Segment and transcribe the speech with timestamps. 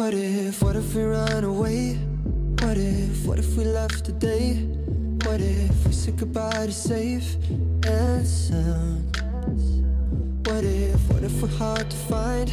[0.00, 1.98] What if, what if we run away?
[2.62, 4.54] What if, what if we left today?
[5.26, 7.36] What if we said goodbye to safe
[7.84, 9.14] and sound?
[10.46, 12.50] What if, what if we're hard to find?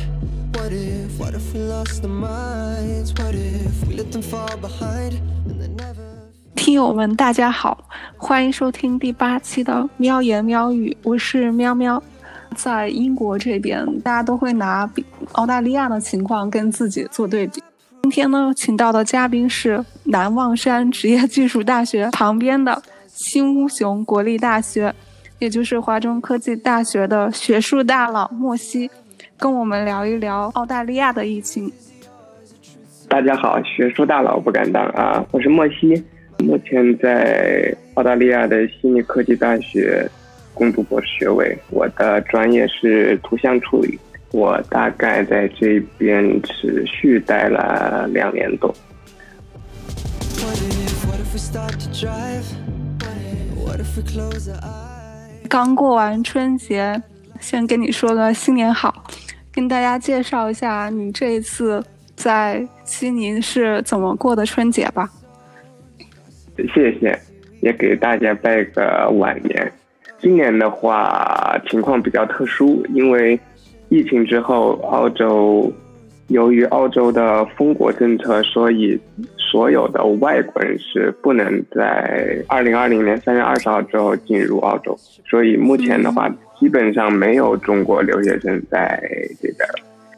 [0.55, 3.13] What if, what if we lost our minds?
[3.13, 5.13] What if we let them fall behind
[5.47, 6.03] and they never
[6.53, 7.87] 听友们，大家好，
[8.17, 12.03] 欢迎收听第八期的《喵言喵语》，我是喵喵。
[12.55, 14.89] 在英国这边，大家都会拿
[15.33, 17.61] 澳大利亚的情况跟自己做对比。
[18.03, 24.93] 今天呢，请到的嘉宾是南望山职业技术大学旁边的新乌熊国立大学，
[25.39, 28.89] 也就是华中科技大学的学术大佬莫西，
[29.37, 31.71] 跟我们聊一聊澳大利亚的疫情。
[33.09, 36.01] 大家好，学术大佬不敢当啊，我是莫西，
[36.39, 40.09] 目前在澳大利亚的悉尼科技大学
[40.57, 43.97] 攻读博士学位，我的专业是图像处理。
[44.31, 48.73] 我大概在这边持续待了两年多。
[55.47, 57.01] 刚过完春节，
[57.39, 59.05] 先跟你说个新年好，
[59.53, 61.81] 跟大家介绍一下你这一次
[62.15, 65.09] 在悉尼是怎么过的春节吧。
[66.73, 67.17] 谢谢，
[67.61, 69.71] 也给大家拜个晚年。
[70.19, 73.39] 今年的话情况比较特殊，因为
[73.89, 75.71] 疫情之后，澳洲
[76.27, 78.99] 由于澳洲的封国政策，所以
[79.37, 84.97] 所有的外国人是不能在二零二零年三月二十号之后进入澳洲，
[85.29, 86.29] 所以目前的话，
[86.59, 89.01] 基本上没有中国留学生在
[89.41, 89.69] 这边。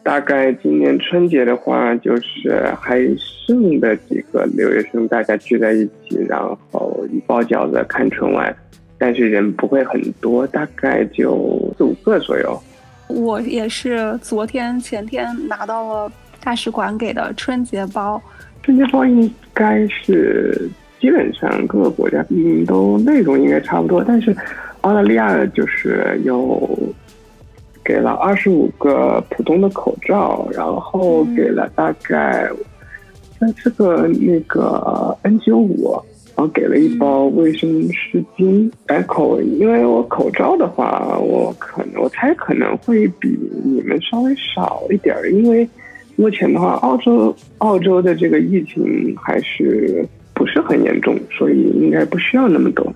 [0.02, 2.98] 大概今年春节的话，就是还
[3.46, 6.58] 剩的几个留学生，大家聚在一起，然后
[7.28, 8.56] 包饺子看春晚，
[9.00, 12.62] 但是人不会很多，大概就四五个左右。
[13.08, 16.12] 我也是昨天前天拿到了
[16.44, 18.22] 大使馆给的春节包，
[18.62, 24.36] 春节包应该是基本上各个国家嗯都内容应该差不多，但是
[24.82, 26.78] 澳大利亚就是有
[27.84, 32.48] 给了二十五个普通的口罩，然后给了大概
[33.40, 36.04] 三四个那个 N95，
[36.40, 38.72] 然后给了一包卫生湿巾。
[38.86, 45.68] 改口，因为我口罩的话，我可能我猜可能会比你们稍微少一点儿，因为
[46.16, 52.90] 目前的话，澳洲澳洲的这个疫情还是不是很严重，所以应该不需要那么多。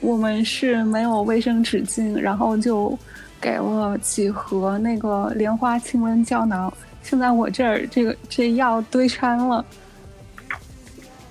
[0.00, 2.96] 我们是没有卫生纸巾，然后就
[3.40, 6.72] 给了几盒那个莲花清瘟胶囊。
[7.02, 9.64] 现在我这儿这个这药堆穿了。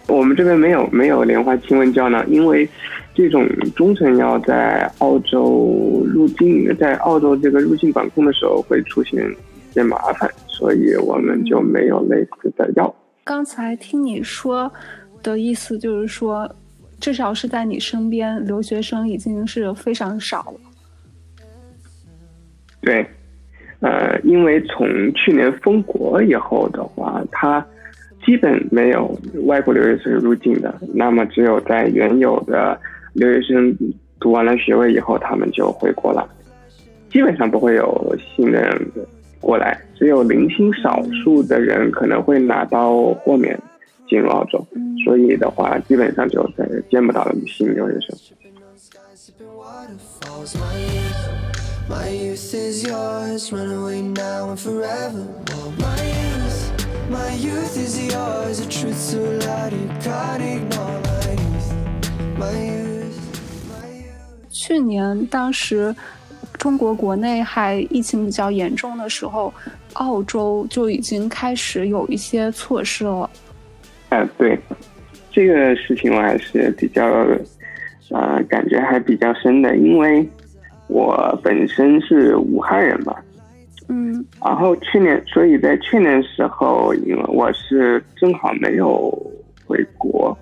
[0.10, 2.68] 我们这边没有没有莲花清瘟胶囊，因为
[3.14, 9.24] 这种中成药在澳洲入境，在澳洲这个入境管控的时候会出现
[9.70, 12.94] 一些麻烦，所以我们就没有类似的药。
[13.24, 14.72] 刚才听你说
[15.22, 16.50] 的意思就是说，
[17.00, 20.60] 至少是在你身边，留学生已经是非常少了。
[22.82, 23.06] 对，
[23.82, 27.66] 呃，因为从去年封国以后的话，它
[28.26, 32.80] 基本没有外国留学生入境的，那么只有在原有的
[33.14, 33.76] 留学生
[34.20, 36.28] 读完了学位以后，他们就回国了，
[37.12, 38.92] 基本上不会有新的人
[39.40, 43.58] 过来，只有零星少数的人可能会拿到豁免
[44.08, 44.64] 进入澳洲，
[45.06, 48.18] 所以的话，基本上就再也见不到新留学生。
[57.10, 61.74] my youth is yours a truth so loud it cutting all eyes
[62.38, 63.20] my youth
[63.68, 64.50] my youth.
[64.52, 65.96] 去年当时
[66.54, 69.52] 中国国内还疫情比较严重的时候
[69.94, 73.30] 澳洲就已经开始有一些措施了。
[74.10, 74.60] 嗯对。
[75.32, 77.06] 这个事情我还是比较
[78.10, 80.28] 呃感觉还比较深的因为
[80.88, 83.24] 我本身是武汉人吧
[83.92, 89.12] 嗯然后去年，所以在去年时候，因为我是正好没有
[89.66, 90.38] 回国，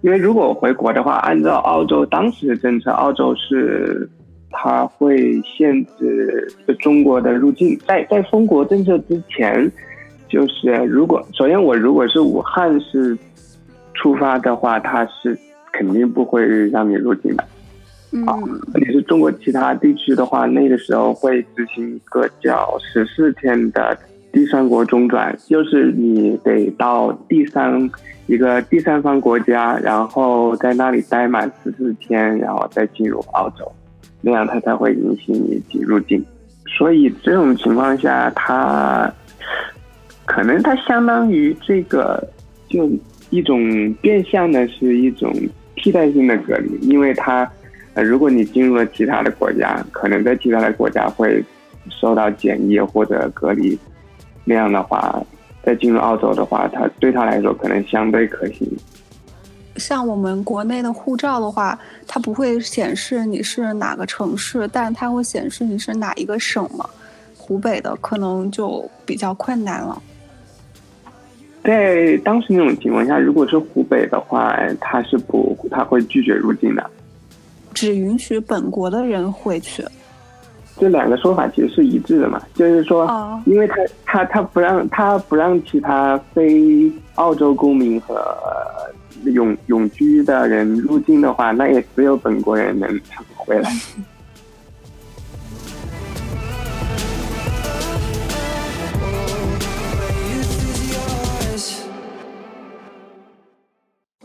[0.00, 4.08] 因为如果回国的话，按照澳洲当时的政策，澳洲是
[4.50, 6.48] 它会限制
[6.78, 9.70] 中国的入境，在在封国政策之前，
[10.28, 13.18] 就是如果首先我如果是武汉市
[13.94, 15.36] 出发的话，它是
[15.72, 17.44] 肯定不会让你入境的。
[18.14, 18.60] 嗯。
[18.74, 23.96] 你是中国其他地区的话，那个时候会执行一个叫十四天的
[24.32, 27.90] 第三国中转，就是你得到第三
[28.26, 33.70] 一个第三方国家，然后在那里待满十四天，然后再进入澳洲，
[34.20, 36.24] 那样他才会允许你入境。
[36.66, 39.12] 所以这种情况下，他
[40.24, 42.26] 可能它相当于这个
[42.68, 42.90] 就
[43.30, 45.32] 一种变相的是一种
[45.76, 47.48] 替代性的隔离，因为它
[47.94, 51.42] 呃，如果你进入了其他的国家，可能在其他的国家会
[51.88, 53.78] 受到检疫或者隔离，
[54.44, 55.22] 那样的话，
[55.62, 58.68] 再进入澳洲的话，它对他来说可能相对可行。
[59.76, 66.88] 像我们国内的护照的话，它不会显示你是哪个城市，但它会显示你是哪一个省嘛。
[67.36, 70.00] 湖北的可能就比较困难了。
[71.62, 76.90] 在当时那种情况下，如果是湖北的话，他是不，他会拒绝入境的，
[77.74, 79.84] 只允许本国的人回去。
[80.76, 83.06] 这两个说法其实是一致的嘛，就是说，
[83.46, 88.36] 因为他他他不让他不让其他非澳洲公民和
[89.26, 92.88] 永永居的人入境的话，那也只有本国人能
[93.36, 93.70] 回来。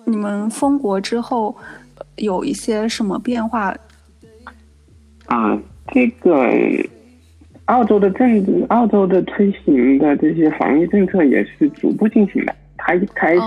[0.10, 1.56] 你们封国之后
[2.18, 3.76] 有一些什么变化？
[5.28, 5.62] 啊，
[5.94, 6.50] 这个
[7.66, 12.56] 澳洲的政治，澳洲的推行的这些防疫政策也是逐步进行的。
[12.78, 13.42] 它一开始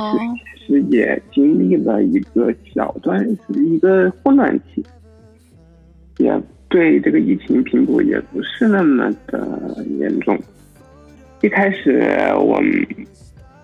[0.56, 4.84] 其实也经历了一个小段是一个混乱期，
[6.18, 10.38] 也对这个疫情评估也不是那么的严重。
[11.40, 12.86] 一开始我们。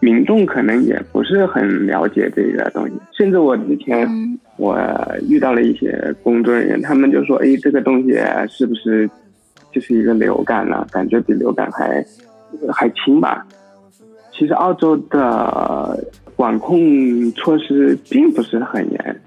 [0.01, 4.09] 民众可能也不是很了解这个东西，甚至我之前
[4.57, 4.79] 我
[5.29, 8.17] 遇到了一些工作人员，他们就说：“哎，这个东西
[8.49, 9.11] 是不是
[9.73, 10.87] 就是一个流感呢？
[10.91, 12.05] 感觉比流感还
[12.73, 13.45] 还轻吧？”
[14.33, 15.99] 其实澳洲的
[16.37, 19.21] 管控措施并不是很严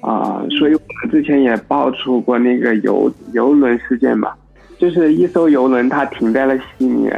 [0.00, 4.32] 啊，所以我们之前也爆出过那个游游轮事件嘛，
[4.78, 7.10] 就是一艘游轮它停在了悉尼。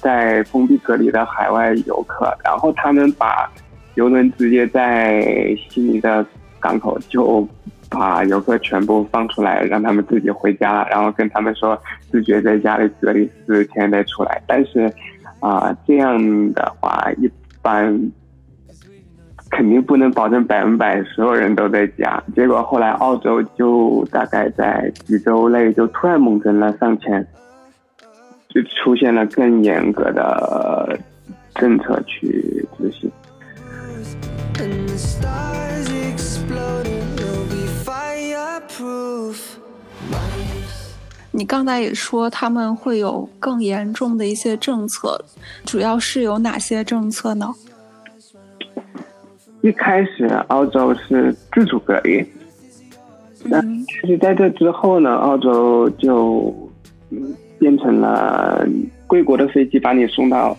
[0.00, 3.50] 在封闭隔离的海外游客，然后他们把
[3.94, 5.20] 游轮直接在
[5.68, 6.24] 悉尼的
[6.58, 7.46] 港口就
[7.88, 11.76] 把游客全部放出来，让他们自己回家，然后跟他们说
[12.10, 14.40] 自觉在家里隔离四天再出来。
[14.46, 14.90] 但是
[15.40, 17.30] 啊，这样的话一
[17.62, 18.10] 般
[19.50, 22.22] 肯定不能保证百分百所有人都在家。
[22.34, 27.26] 结果后来澳洲就大概在几周内就突然猛增了上千。
[28.52, 30.98] 就出现了更严格的
[31.54, 33.10] 政策去执行。
[41.30, 45.24] 你刚才也说他们会有更严重的一些政策，
[45.64, 47.54] 主要是有哪些政策呢？
[49.62, 52.26] 一开始澳洲是自主隔离，
[53.48, 56.52] 但其实在这之后呢，澳洲就
[57.10, 57.32] 嗯。
[57.60, 58.66] 变成了
[59.06, 60.56] 贵国的飞机把你送到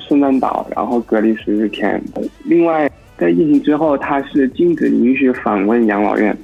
[0.00, 2.02] 圣诞岛，然后隔离十四天。
[2.44, 6.36] 另外，在疫情之后，它是禁止允许访问养老院。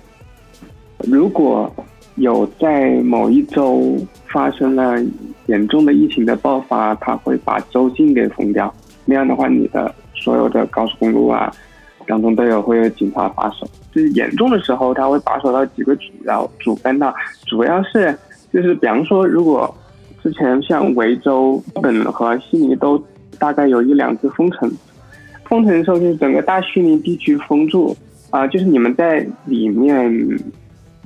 [0.98, 1.72] 如果
[2.14, 3.96] 有在某一周
[4.26, 4.94] 发生了
[5.46, 8.72] 严重的疫情的爆发，他会把州境给封掉。
[9.04, 11.52] 那样的话，你的所有的高速公路啊
[12.06, 13.66] 当中都有会有警察把守。
[13.92, 17.12] 就是严重的时候，他会把守到几个主要主干道，
[17.46, 18.16] 主要是
[18.52, 19.74] 就是比方说如果。
[20.28, 23.02] 之前像维州、本和悉尼都
[23.38, 24.70] 大概有一两次封城，
[25.46, 27.97] 封城的时候就是整个大悉尼地区封住
[28.28, 30.06] 啊，就是你们在里面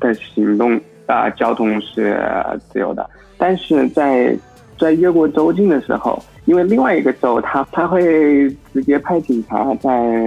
[0.00, 2.20] 的行动啊，交通是
[2.68, 4.36] 自由的，但是在
[4.76, 10.20] 在越过州境的时候，因为另外一个州它它会直接派警察在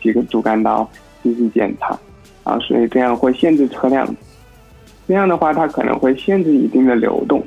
[0.00, 0.88] 几个主干道
[1.24, 1.98] 进行检查
[2.44, 4.06] 啊，所以这样会限制车辆，
[5.08, 7.42] 这样的话它可能会限制一定的流动。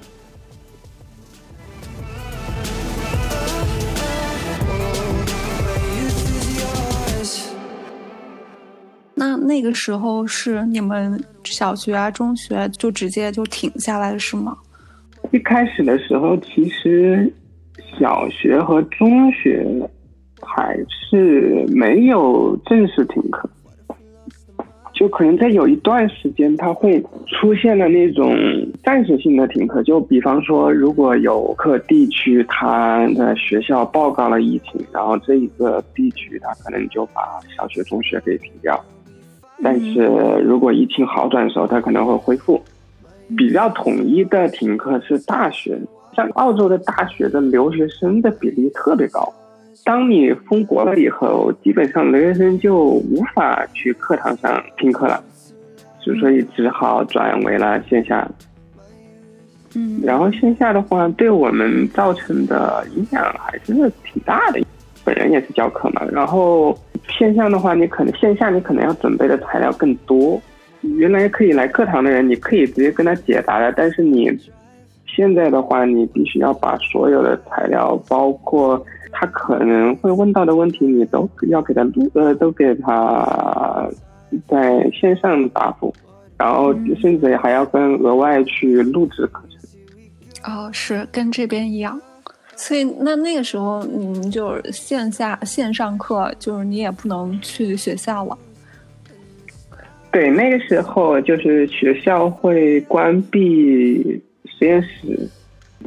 [9.18, 14.58] 那那个时候是你们小学啊、中学就直接就停下来是吗？
[15.32, 17.32] 一开始的时候，其实
[17.98, 19.66] 小学和中学
[20.42, 23.50] 还是没有正式停课，
[24.94, 28.36] 就可能在有一段时间，它会出现了那种
[28.84, 29.82] 暂时性的停课。
[29.84, 38.84] 就比方说，如果有个地区它的学校报告了疫情，然后这一个地区它可能就把小学、中学给停掉。
[39.66, 40.04] 但是
[40.44, 42.62] 如果疫情好转的时候，它可能会恢复。
[43.36, 45.76] 比较统一的停课是大学，
[46.16, 49.34] 像澳洲的大学的留学生的比例特别高。
[49.84, 55.24] 当你封国了以后，基本上留学生就无法去课堂上听课了，
[56.00, 58.30] 所以只好转为了线下。
[59.74, 64.62] 嗯，然后线下的话，对我们造成的影响还是挺大的。
[65.04, 66.78] 本人也是教课嘛，然后
[67.10, 70.42] 线上的话，你可能线下你可能要准备的材料更多。
[70.82, 74.30] 原来可以来课堂的人，你可以直接跟他解答的，但是你
[75.08, 83.90] 现在的话，你必须要把所有的材料，包括他可能会问到的问题，你都要给他录，呃，都给他
[84.48, 85.94] 在线上答复，
[86.38, 86.72] 然后
[87.02, 90.54] 甚至还要跟额外去录制课程。
[90.54, 92.00] 哦，是跟这边一样。
[92.56, 98.38] 所以那那个时候，你们就是线下线上课，就是你也不能去学校了。
[100.12, 104.02] 对，那个时候就是学校会关闭
[104.46, 105.30] 实验室，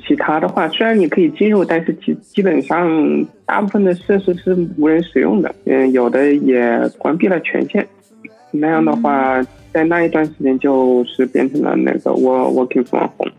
[0.06, 7.88] 其他的话虽然你可以进入，但是基基本上大部分的设施是无人使用的，嗯，有的也关闭了权限。
[8.50, 13.32] 那样的话，在那一段时间就是变成了那个 work working from home。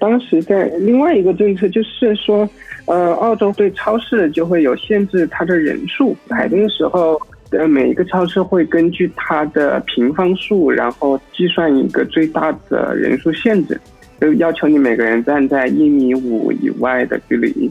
[0.00, 2.48] 当时在另外一个政策就是说，
[2.86, 13.78] 呃，澳洲对超市就会有限制，它的人数排队的时候，呃，每一个超市会根据它的平方数，然后计算一个最大的人数限制，
[14.20, 17.70] 就要求你每个人站在一米五以外的距离。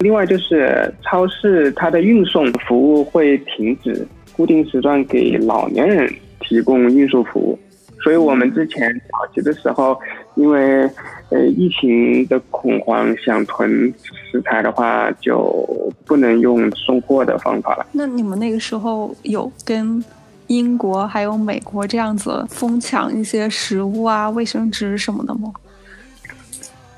[0.00, 6.06] 另外就是超市它的运送服务会停止，固定时段给老年人
[6.40, 7.58] 提供运输服务。
[8.02, 9.98] 所以我们之前早期的时候，
[10.36, 10.88] 因为
[11.30, 13.92] 呃疫情的恐慌，想囤
[14.30, 15.66] 食材的话，就
[16.04, 17.86] 不能用送货的方法了。
[17.92, 20.02] 那你们那个时候有跟
[20.46, 25.52] 英国还有美国这样子疯抢一些食物啊、卫生纸什么的吗？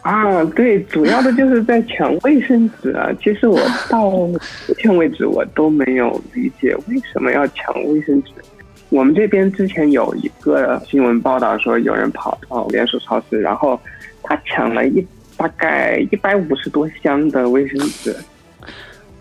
[0.02, 3.10] 啊，对，主要的就是在抢卫生纸啊。
[3.22, 4.38] 其实我到目
[4.78, 8.32] 前为止，我都没有理解为什么要抢卫生纸。
[8.90, 13.78] 我们这边之前有一个新闻报道说，有人跑到连锁超市，然后
[14.22, 18.16] 他抢了一大概一百五十多箱的卫生纸，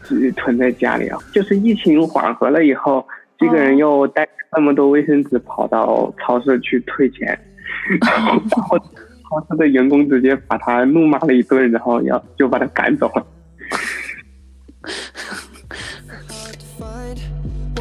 [0.04, 1.18] 自己囤在家里啊。
[1.34, 3.06] 就是疫情缓和了以后，
[3.38, 7.38] 这个人又带那么多卫生纸跑到超市去退钱，
[8.02, 8.40] 然后
[8.80, 13.28] 超市的员工直接把他怒骂了一顿，然后要就把他赶走了。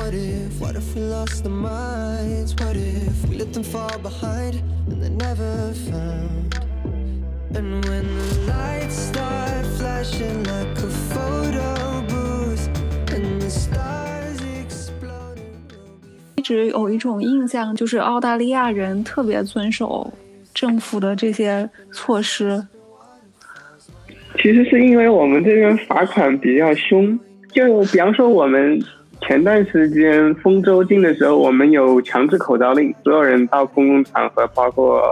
[0.07, 2.55] What if, what if we lost the minds?
[2.61, 6.55] What if we let them fall behind and they're never found?
[7.53, 12.69] And when the lights start flashing like a photo booth
[13.13, 15.41] and the stars explode.
[16.37, 20.13] 一直有一种印象，就是澳大利亚人特别遵守
[20.55, 22.65] 政府的这些措施。
[24.37, 27.19] 其实是因为我们这边罚款比较凶，
[27.53, 28.81] 就比方说我们
[29.27, 35.03] 前段时间封州境的时候，我们有强制口罩令，所有人到公共场合，包括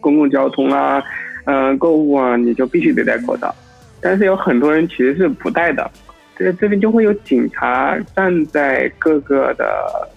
[0.00, 1.02] 公共交通啊，
[1.44, 3.54] 嗯，购物啊，你就必须得戴口罩。
[4.00, 5.90] 但是有很多人其实是不戴的，
[6.38, 10.08] 这这边就会有警察站在各个的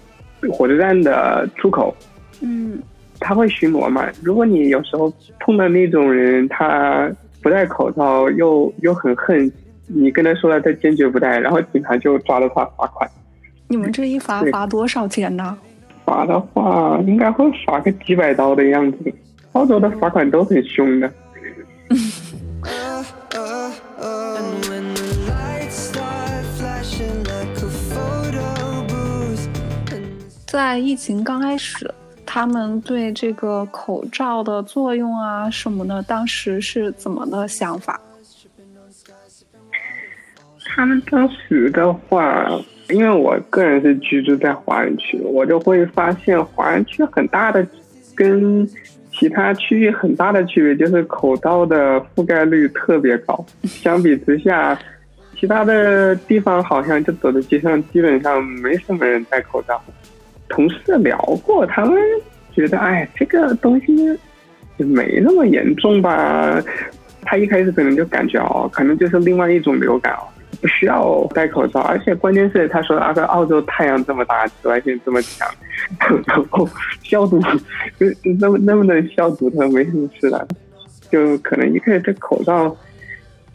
[0.50, 1.94] 火车站的出口，
[2.42, 2.82] 嗯，
[3.20, 4.08] 他会巡逻嘛。
[4.24, 7.12] 如果你有时候碰到那种人，他
[7.44, 9.52] 不戴口罩，又又很恨。
[9.94, 13.10] 你跟他说了，他坚决不戴，然后警察就抓了他罚款。
[13.68, 15.58] 你们这一罚罚多少钱呢？
[16.06, 18.98] 罚的话，应该会罚个几百刀的样子。
[19.54, 21.12] 澳洲的罚款都很凶的。
[30.48, 31.90] 在疫情刚开始，
[32.26, 38.00] 他们对这个口罩的作用啊什么的，当时是怎么的想法？
[40.74, 42.48] 他们当时的话，
[42.90, 47.66] 因为我个人是居住在华人区，我就会发现华人区很大的
[48.16, 48.66] 跟
[49.12, 53.46] 其他区域很大的区别就是口罩的覆盖率特别高。
[53.64, 54.78] 相比之下，
[55.38, 59.82] 其他的地方好像就走在街上基本上没什么人戴口罩。
[60.48, 62.00] 同事聊过，他们
[62.54, 63.94] 觉得哎，这个东西
[64.78, 66.62] 也没那么严重吧。
[67.24, 70.24] 他一开始可能就感觉哦，可能就是另外一种流感哦。
[70.62, 75.48] 不需要戴口罩，而且关键是他说啊，个澳洲太阳这么大，紫外线这么强，
[76.28, 76.70] 然后
[77.02, 77.42] 消毒，
[78.00, 78.06] 就
[78.40, 80.48] 能能不能消毒他没什么事的，
[81.10, 82.78] 就可能一开始这口罩，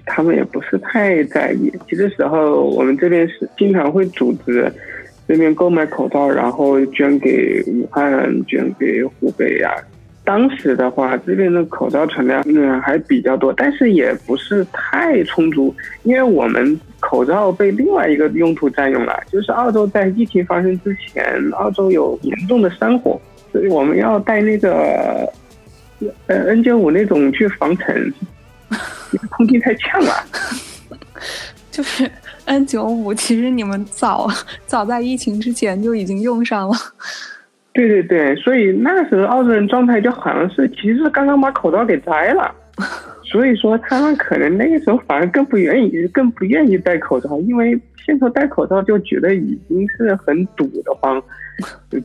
[0.04, 1.72] 他们也不是太在意。
[1.88, 4.72] 其实时候我们这边是经常会组织
[5.28, 9.72] 这边购买口罩，然后捐给武汉，捐给湖北呀。
[10.26, 19.16] 当时的话，这边的口罩存量嗯还比较多，但是也不是太充足，因为我们口罩被另外一个用途占用了。
[19.30, 23.18] 就是澳洲在疫情发生之前，澳洲有严重的山火，
[23.52, 25.32] 所以我们要带那个
[26.26, 28.12] 呃 N 九五那种去防尘，
[29.30, 30.12] 空气太呛了。
[31.70, 32.10] 就是
[32.46, 34.28] N 九五，其实你们早
[34.66, 36.74] 早在疫情之前就已经用上了。
[37.76, 42.52] 对对对，所以那时候澳洲人状态就好像是，其实刚刚把口罩给摘了，
[43.22, 51.22] 所以说他们可能那个时候反而更不愿意，更不愿意戴口罩，因为现在戴口罩就觉得已经是很堵得慌，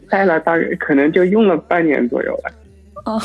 [0.09, 2.51] 戴了大概可能就用了半年左右了。
[3.05, 3.21] 哦，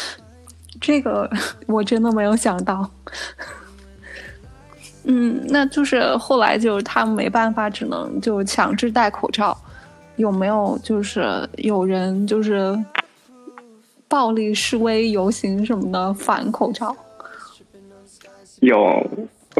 [0.80, 1.30] 这个
[1.66, 2.90] 我真的没有想到。
[5.04, 9.56] 嗯，那就是后来就是他们没办法，只能就强制戴口罩。
[10.16, 11.22] 有没有就是
[11.56, 12.76] 有人就是
[14.08, 16.94] 暴力示威游行什么的反口罩？
[18.60, 19.06] 有，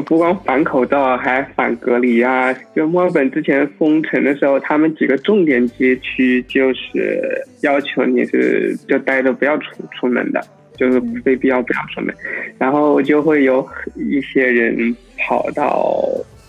[0.05, 2.51] 不光反口罩，还反隔离啊！
[2.75, 10.43] 就墨尔本之前封城的时候，他们几个重点街区就是要求你是就待着不要出出门的，
[10.75, 12.15] 就是非必要不要出门。
[12.57, 16.03] 然后就会有一些人跑到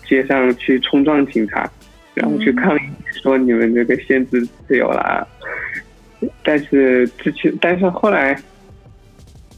[0.07, 1.69] 街上去冲撞警察。
[2.15, 2.81] 然后去抗议
[3.21, 5.27] 说你们这个限制自由了，
[6.43, 8.35] 但是之前但是后来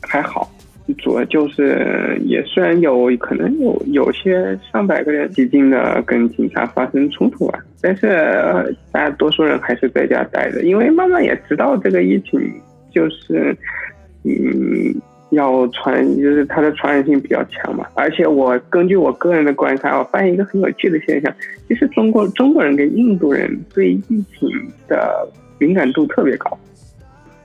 [0.01, 0.51] 还好，
[0.97, 12.39] 主要就是也虽然有可能有有些上百个人激进的跟警察发生冲突吧，但是大多数人还是在家待着，因为慢慢也知道这个疫情
[12.91, 13.55] 就是
[14.23, 15.01] 嗯。
[15.31, 17.85] 要传，就是它的传染性比较强嘛。
[17.95, 21.33] 而且我根据我个人的观察，我发现一个很有趣的现象，
[21.69, 24.49] 就是中国中国人跟印度人对疫情
[24.87, 26.57] 的敏感度特别高。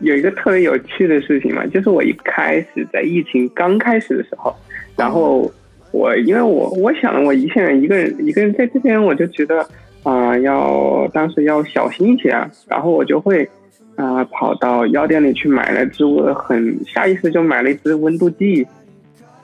[0.01, 4.55] 有一个特别有趣的事情嘛，就是我一开始在疫情刚开始的时候，
[4.97, 5.51] 然后
[5.93, 9.67] 我因为我我想我一线一个人一个人在这边，我就觉得
[10.03, 13.49] 啊，要当时要小心一些啊，然后我就会。
[13.97, 18.67] 啊，跑到药店里去买了支，我很下意识就买了一支温度计。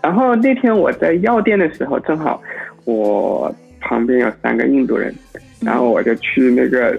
[0.03, 2.43] 然后那天我在药店的时候，正好
[2.85, 5.15] 我旁边有三个印度人，
[5.61, 6.99] 然后我就去那个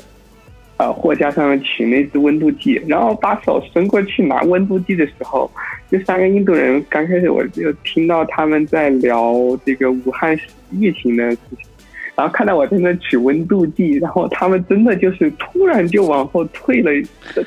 [0.77, 5.51] 呃货架上面取那支温度计，然后把手伸过去拿温度计的时候，
[5.91, 9.35] 这三个印度人刚开始我就听到他们在聊
[9.65, 10.35] 这个武汉
[10.71, 11.72] 疫情的事情。
[12.15, 16.91] 然后看到我在那取温度计，然后他们真的就是突然就往后退了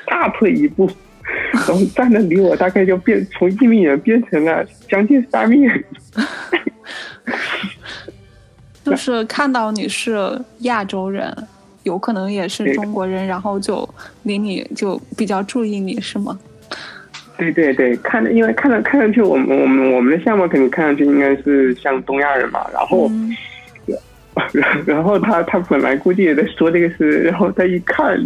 [0.06, 0.90] 大退一步，
[1.52, 5.84] 然后站的离我大概就变从一米远变成了将近三米远。
[8.82, 11.32] 就是看到你是亚洲人，
[11.84, 13.88] 有可能也是中国人，然后就
[14.24, 16.36] 离你就比较注意你是吗？
[17.38, 23.08] 对对对，看因为看着看上去我们我们我们的项目肯定看上去应该是像东亚人嘛，然后。
[23.08, 23.36] 然
[24.86, 28.22] 然后他他本来估计也在说这个事，然后他一看，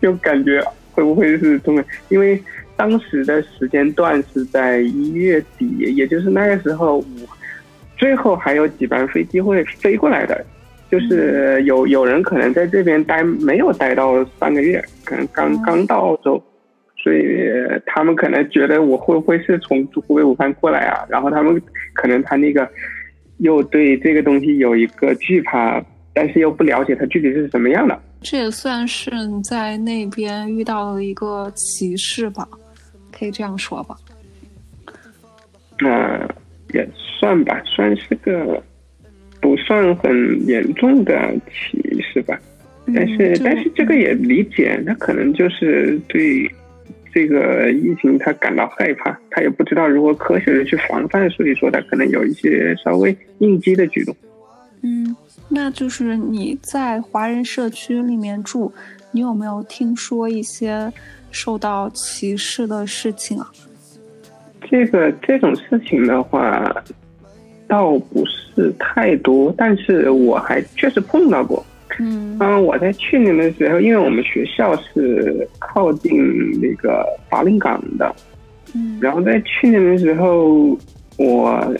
[0.00, 1.82] 就感觉会不会是中国？
[2.10, 2.38] 因为
[2.76, 7.02] 当时的时间段是在一月底，也就是那个时候，
[7.96, 10.44] 最后还有几班飞机会飞过来的，
[10.90, 16.42] 就是有有人可能在这边待没有待到三个月，可能刚刚到澳洲，
[17.02, 17.48] 所以
[17.86, 21.02] 他们可能觉得我会不会是从湖北武汉过来啊？
[21.08, 21.58] 然后他们
[21.94, 22.68] 可能他那个。
[23.38, 28.00] 又对这个东西有一个惧怕，但是又不了解它具体是什么样的。
[28.20, 29.10] 这也算是
[29.42, 32.48] 在那边遇到了一个歧视吧，
[33.12, 33.96] 可以这样说吧。
[35.80, 36.26] 那
[36.72, 38.62] 也算吧，算是个
[39.40, 42.38] 不算很严重的歧视吧。
[42.94, 46.50] 但是，但是这个也理解，那可能就是对。
[47.14, 54.14] 这个疫情，他感到害怕，他也不知道如何科学的去防范，所以说他可能有一些稍微应激的举动。
[54.82, 55.16] 嗯，
[55.48, 58.72] 那就是你在华人社区里面住，
[59.12, 60.92] 你有没有听说一些
[61.30, 63.48] 受到歧视的事情啊？
[64.68, 66.84] 这个这种事情的话，
[67.68, 71.64] 倒不是太多，但是我还确实碰到过。
[72.00, 76.16] 嗯，我在去年的时候，因为我们学校是靠近
[76.60, 78.14] 那个法令港的，
[78.74, 80.76] 嗯，然后在去年的时候，
[81.18, 81.74] 我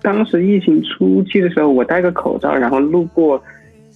[0.00, 3.42] 当时疫情初期的时候，我戴个口罩，然后路过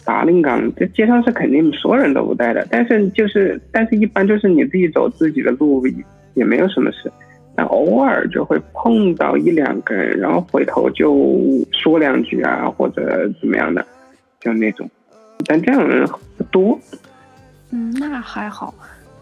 [0.04, 5.82] 法令港，这街上是肯定所有人都不戴的，但是就是，但是一般就是你自己走自己的路，
[6.34, 7.10] 也没有什么事，
[7.56, 11.40] 但偶尔就会碰到一两个人，然后回头就
[11.72, 13.84] 说两句啊，或者怎么样的，
[14.40, 14.88] 就那种。
[15.44, 16.78] 但这样的人不多，
[17.70, 18.74] 嗯，那还好。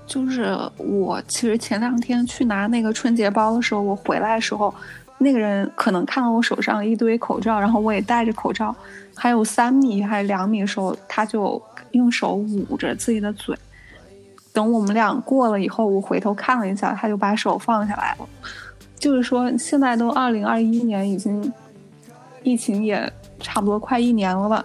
[0.06, 4.74] 就是我其实前两天去拿那个春节包的时候，我回来的时候，
[5.18, 8.74] 那个人可能看到我手上一堆口罩，然后我也戴着口罩，
[9.14, 13.54] 还有三米还是两米的时候，他就用手捂着自己的嘴
[14.50, 18.26] 等我们俩过了以后，我回头看了一下，他就把手放下来了。
[18.98, 21.52] 就是说，现在都二零二一年，已经
[22.42, 24.64] 疫情也差不多快一年了吧，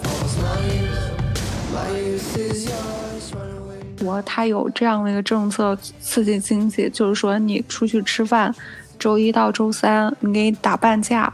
[4.03, 8.53] 我他有这样的一个政策刺激经济，就是说你出去吃饭。
[8.97, 11.31] 周一到周三，你给你打半价，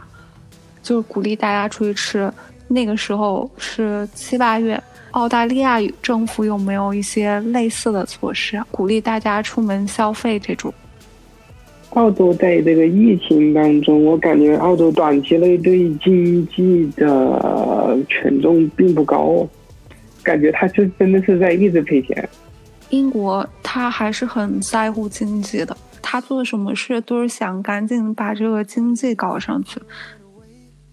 [0.82, 2.32] 就是鼓励大家出去吃。
[2.66, 10.72] 那个时候是七八月，澳大利亚政府有没有一些类似的措施，鼓励大家出门消费这种？
[11.90, 19.48] 澳洲在这个疫情当中，我感觉澳洲短期内对经济的权重并不高，
[20.22, 22.28] 感觉他就真的是在一直赔钱。
[22.90, 25.76] 英国他还是很在乎经济的。
[26.00, 29.80] 他做什么事都是想赶紧把这个经济搞上去。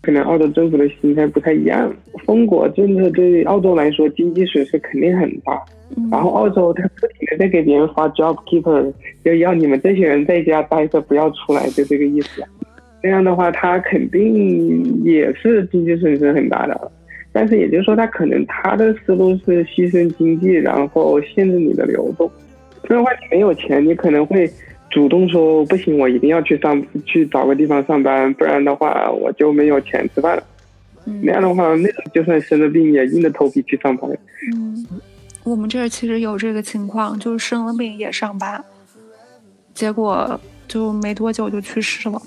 [0.01, 1.93] 可能澳洲政府的心态不太一样，
[2.25, 5.61] 封国政策对澳洲来说经济损失肯定很大。
[6.11, 8.91] 然后澳洲他不停的在给别人发 job keeper，
[9.23, 12.43] 就要你们这些人在家待着不要出来，就这个意思。
[13.01, 16.91] 这样的话，他肯定也是经济损失很大的。
[17.31, 22.29] 但是也就是说，他可能他的思路是牺牲经济，然后限制你的流动。
[22.83, 24.49] 这样的话，你没有钱，你可能会。
[24.91, 30.43] 主动说不行，我一定要去上去找个地方上班，不然的话我就没有钱吃饭了。
[31.21, 34.09] 那样的话，那就算生了病也硬着头皮去上班。
[34.53, 34.85] 嗯，
[35.45, 38.65] 我们这儿其实有这个情况，就是生了病也上班，
[39.75, 42.19] 结果就没多久就去世了。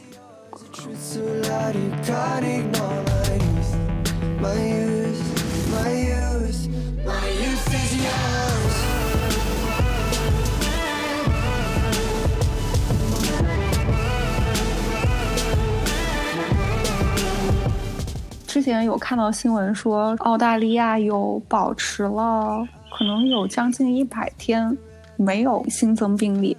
[18.46, 24.76] 之前有看到新闻说，澳大利亚有保持了可能有将近一百天
[25.16, 26.56] 没有新增病例。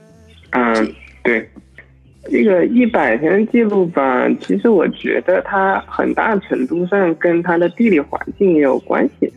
[0.52, 1.48] 嗯，对，
[2.24, 9.32] 这个一百天记录吧，其实我觉得它很大程度上跟它的地理环境也有关系。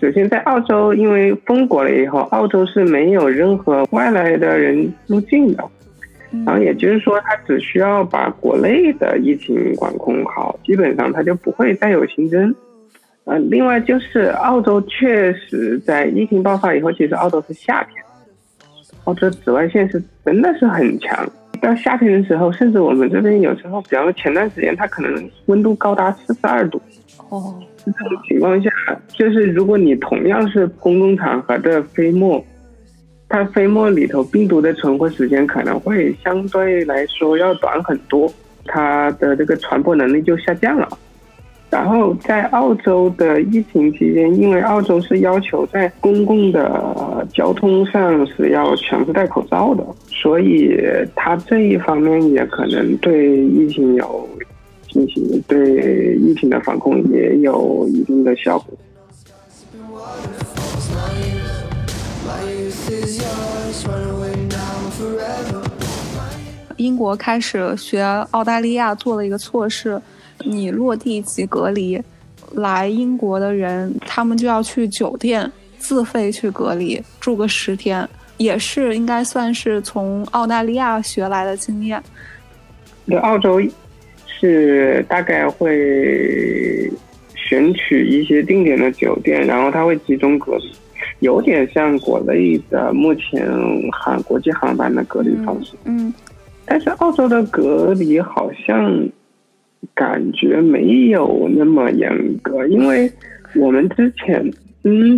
[0.00, 5.64] 首先，在澳洲，因为封国了以后，澳洲是没有任何外来的人入境的。
[6.44, 12.54] 然后也就是说，它只需要把国内的疫情管控好，基本上它就不会再有新增。
[13.28, 18.02] 呃，另外就是澳洲确实在疫情爆发以后，其实澳洲是夏天，
[19.04, 21.30] 澳洲紫外线是真的是很强。
[21.60, 26.80] 到夏天的时候，甚至我们这边有时候，比方说前段时间，它可能温度高达四十二度。
[27.28, 28.70] 哦，这种情况下，
[29.08, 32.42] 就是如果你同样是公共场合的飞沫。
[33.30, 38.32] 它飞沫里头病毒的存活时间可能会相对来说要短很多，
[38.64, 40.88] 它的这个传播能力就下降了。
[41.70, 50.74] 然后在澳洲的疫情期间，因为澳洲是要求在公共的交通上是要强制戴口罩的，所以
[51.14, 54.26] 它这一方面也可能对疫情有
[54.88, 58.76] 进行对疫情的防控也有一定的效果。
[66.76, 70.00] 英国开始学澳大利亚做了一个措施，
[70.44, 72.00] 你落地即隔离，
[72.52, 82.02] 来英国的人他们就要去酒店自费去隔离，住个十天，也是应该算是从澳大利亚学来的经验。
[83.06, 83.60] 对，澳洲
[84.26, 86.90] 是大概会
[87.34, 90.72] 选取一些定点的酒店，然后他会集中隔离。
[91.20, 93.44] 有点像国内的目前
[93.90, 96.14] 航国际航班的隔离方式，嗯，
[96.64, 99.08] 但是澳洲的隔离好像
[99.94, 102.10] 感觉没有那么严
[102.42, 103.10] 格，因为
[103.56, 104.44] 我们之前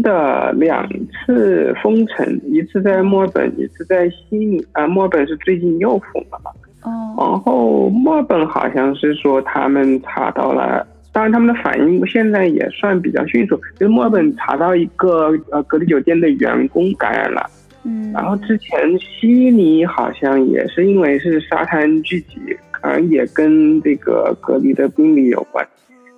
[0.03, 0.89] 的两
[1.27, 6.39] 次封城，一次在墨尔本，一次在悉尼，啊，墨尔本是最近又封了，
[6.83, 10.87] 哦，然后墨尔本好像是说他们查到了。
[11.13, 13.57] 当然，他们的反应现在也算比较迅速。
[13.75, 17.51] 就是墨尔本查到一个呃隔离酒店的员工感染了，
[17.83, 22.39] 嗯，然后之前悉尼好像也是因为是沙滩聚集，
[22.81, 25.67] 可能也跟这个隔离的病例有关。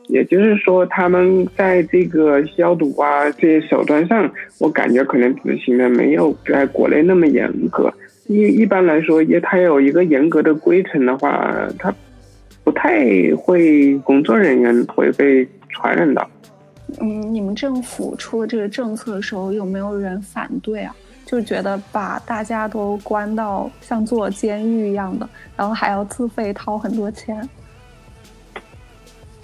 [0.09, 7.91] 也就是说，他们在这个消毒啊这些手段上，我感觉可能执行的没有在国内那么严格。
[8.27, 11.95] 一一般来说，也它有一个严格的规程的话，它
[12.65, 16.29] 不太会工作人员会被传染到。
[17.01, 20.95] 嗯，你们政府出了这个政策的时候，有没有人反对啊？
[21.33, 27.49] 就觉得把大家都关到像坐监狱一样的，然后还要自费掏很多钱。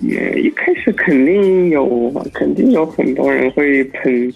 [0.00, 4.30] 也一开始肯定有，肯定有很多人会喷，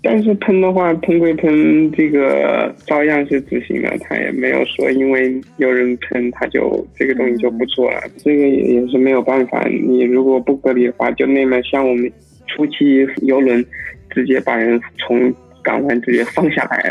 [0.00, 9.66] 但是喷的话，喷归喷，这个照样是执行的，他也没有说因为有人喷，他就这个东西就不做了，这个也也是没有办法。
[9.66, 12.10] 你如果不隔离的话，就那么像我们
[12.46, 13.66] 初期游轮，
[14.10, 16.90] 直接把人从港湾直接放下来。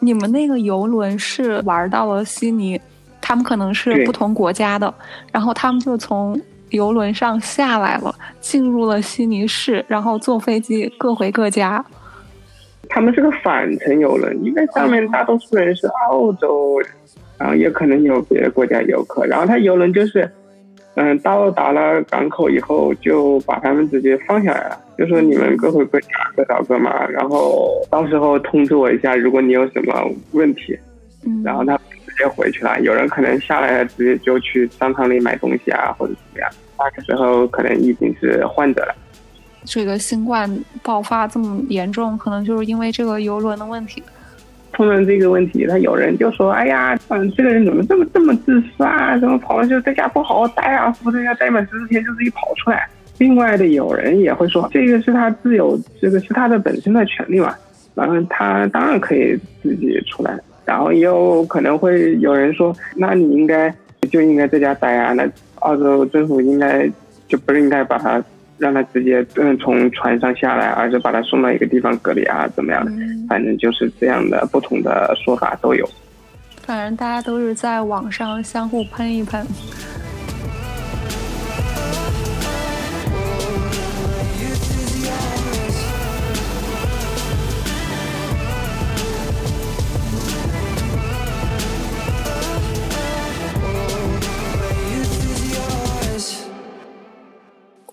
[0.00, 2.80] 你们那个游轮是玩到了悉尼，
[3.20, 4.92] 他们可能是不同国家的，
[5.32, 6.40] 然后他们就从。
[6.70, 11.82] 游轮上下来了，进入了悉尼市，然后坐飞机各回各家。
[12.88, 16.90] 他们是个返程游轮，因为上面大多数人是澳洲人，
[17.38, 19.24] 然后也可能有别的国家游客。
[19.26, 20.28] 然后他游轮就是，
[20.96, 29.94] 嗯，到达了港口以后就把他们直接放下来了，就说你们各回各家，各找各妈，然后到时候通知我一下，如果你有什么
[30.32, 30.78] 问题。
[31.24, 31.78] 嗯，然后他。
[32.08, 36.50] 直接回去了，有人可能下来了，直接就去商场里买东西啊，或者怎么样。
[36.78, 38.94] 那个时候可能已经是患者了。
[39.64, 40.50] 这个新冠
[40.82, 44.02] 爆发这么严重，可能就是因为这个游轮的问题。
[44.76, 49.16] 碰到这个问题，他有人就说：“哎呀，嗯，这个人怎么这么这么自私啊？
[49.18, 50.94] 怎么跑了就在家不好好待啊？
[51.02, 52.86] 或者要待满十四天就自己跑出来？”
[53.18, 57.54] 另外的有人也会说：“这个是他自由，这个是他的本身的权利嘛，
[57.94, 63.72] 然后他当然可以自己出来。”然后也有可能会有人说，那你应该
[64.10, 65.26] 就应该在家待啊，那
[65.60, 66.86] 澳洲政府应该
[67.26, 68.22] 就不是应该把他
[68.58, 72.92] 让他直接嗯从船上下来，而是把他送到一个地方隔离啊，怎么样的？
[73.28, 75.88] 反正就是这样的不同的说法都有。
[76.62, 79.46] 反正大家都是在网上相互喷一喷。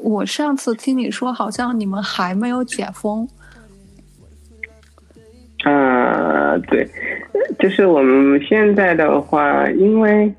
[0.04, 3.26] 我上次听你说，好像你们还没有解封。
[5.63, 6.86] 啊，对，
[7.58, 10.34] 就是我们现在的话，因为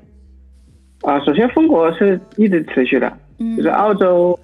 [1.01, 3.11] 啊，首先封国是一直持续的，
[3.57, 4.39] 就是澳洲，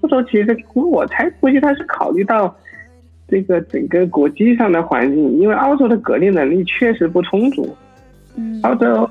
[0.00, 2.56] 澳洲其实我猜估计他是考虑到
[3.28, 7.76] 这个整个国际上的环境，因为澳洲的隔离能力确实不充足，
[8.36, 9.08] 嗯，澳洲。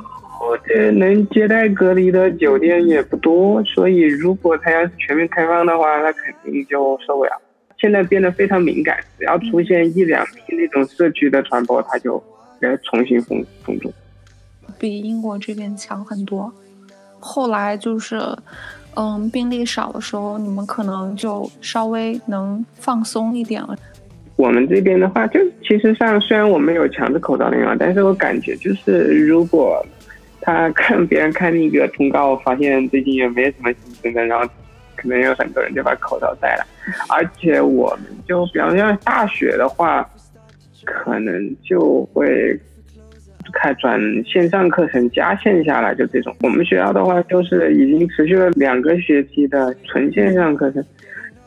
[0.67, 7.31] 这能接待隔离的酒店也不多，所以如果他要是全面开放的话，那肯定就受不了。
[7.79, 12.21] 现在变得非常敏感，只要出现一两例那种社区的传播，他就
[12.62, 13.93] 要重新封封住。
[14.79, 16.51] 比英国这边强很多。
[17.19, 18.19] 后来就是，
[18.95, 23.75] 嗯，病例少的时候，你们可能就稍微能放松一点了。
[24.36, 29.86] 我们这边的话，就其实上虽然我们有强制口罩令啊，但是我感觉就是如果。
[30.47, 34.49] 他看别人看那个通告，发现最近也没什么新增的，然后
[34.95, 36.65] 可能有很多人就把口罩戴了。
[37.10, 40.10] 而且我们就比方像大学的话，
[40.86, 42.57] 可能就会
[43.51, 46.33] 开转线上课程加线下了，就这种。
[46.41, 50.81] 我们学校的话，就是已经持续了两个学期的纯线上课程，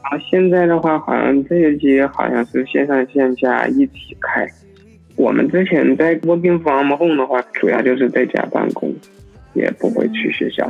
[0.02, 4.46] 然后现在的话，好像这学期好像是线上线下一起开。
[5.20, 8.90] 我们之前在 working from home 的话，主要就是在家办公，
[9.52, 10.66] 也不会去学校。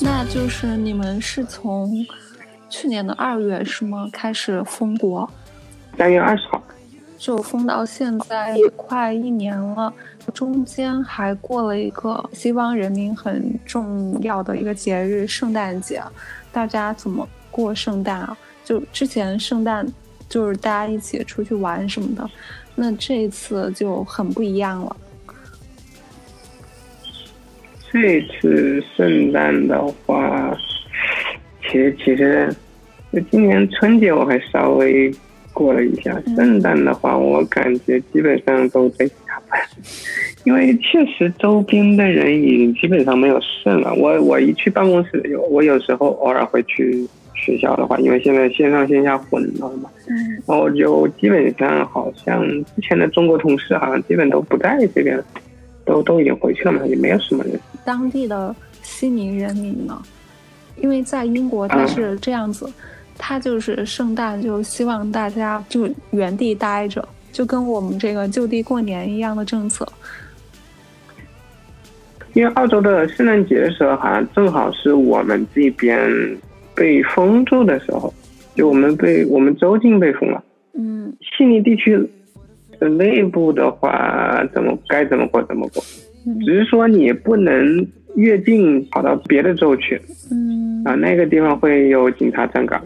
[0.00, 1.92] 那就是你们是从
[2.70, 4.08] 去年的二月是吗？
[4.10, 5.30] 开始封国？
[5.98, 6.62] 三月二十号。
[7.18, 9.92] 就封到现在也快一年了，
[10.32, 16.00] 中间还过了一个西方人民很重要的一个节日——圣诞节。
[16.52, 18.38] 大家怎么过圣诞啊？
[18.64, 19.84] 就之前圣诞
[20.28, 22.30] 就是大家一起出去玩什么的，
[22.76, 24.96] 那这一次就很不一样了。
[27.90, 30.56] 这次圣诞的话，
[31.62, 32.54] 其实其实，
[33.12, 35.12] 就今年春节我还稍微。
[35.58, 39.60] 过了一下圣诞的话，我感觉基本上都在加班，
[40.46, 43.92] 因为确实周边的人已经基本上没有剩了。
[43.94, 50.14] 我我一去办公室，有我有时候偶尔会去学校的话，因为现在线上线下混了嘛，嗯，
[50.46, 55.20] 然后就基本上好像之前的中国同事好像基本都不在这边，
[55.84, 57.58] 都都已经回去了嘛，也没有什么人。
[57.84, 60.00] 当地的悉尼人民呢？
[60.80, 62.64] 因为在英国它是这样子，
[63.18, 69.86] 它就是圣诞就希望大家就原地待着，就跟我们这个就地过年一样的政策。
[72.34, 75.98] 因为澳洲的圣诞节的时候，好像正好是我们这边
[76.74, 78.12] 被封住的时候，
[78.54, 80.42] 就我们被我们州境被封了。
[80.74, 81.98] 嗯，悉尼地区
[82.78, 85.82] 的内部的话，怎么该怎么过怎么过，
[86.26, 90.00] 嗯只是说你不能越境跑到别的州去
[90.30, 92.80] 嗯，啊，那个地方会有警察站岗。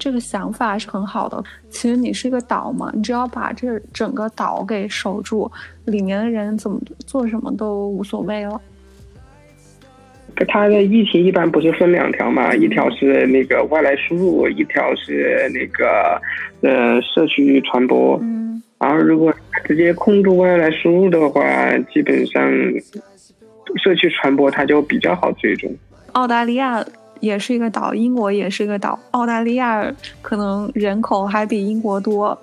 [0.00, 1.40] 这个想法是很好的。
[1.68, 5.48] 其实你是一个岛嘛，你只要把这整个岛给守住，
[5.84, 8.60] 里面的人怎么做什么都无所谓了。
[10.48, 12.54] 它的疫情一般不是分两条嘛？
[12.54, 16.20] 一条是那个外来输入，一条是那个
[16.62, 18.18] 呃社区传播。
[18.22, 18.40] 嗯
[18.80, 19.30] 然后如果
[19.66, 21.42] 直接控制外来输入的话，
[21.92, 22.42] 基本上
[23.76, 25.70] 社区传播它就比较好追踪。
[26.12, 26.82] 澳大利亚
[27.20, 28.98] 也是一个岛，英国也是一个岛。
[29.12, 32.36] 澳大利亚可能人口还比英国多，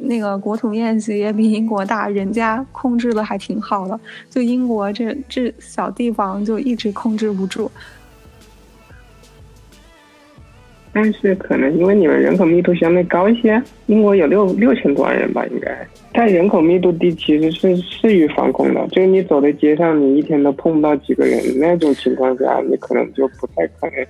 [0.00, 3.98] 那个国土面积也比英国大，人家控制的还挺好的。
[4.28, 7.70] 就英国这这小地方就一直控制不住。
[10.94, 18.86] 但是可能因为你们人口密度相对高一些，英国有六六千多万人吧，应该但人口密度低其实是适于防控的。
[18.88, 24.06] 就是你走在街上，你一天都碰不到几个人，那种情况下，你可能就不太可能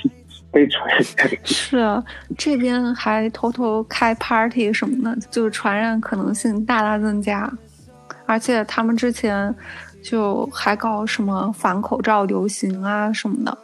[0.52, 1.30] 被传染。
[1.44, 2.02] 是啊，
[2.36, 7.50] 这边还偷偷开 party 什么的，就是传染可能性大大增加。
[8.26, 9.54] 而且他们之前
[10.02, 13.58] 就还搞什么反口罩流行啊什么的。